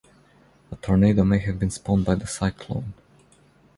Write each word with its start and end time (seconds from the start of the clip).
A 0.71 0.75
tornado 0.77 1.23
may 1.23 1.37
have 1.37 1.59
been 1.59 1.69
spawned 1.69 2.05
by 2.05 2.15
the 2.15 2.25
cyclone. 2.25 2.95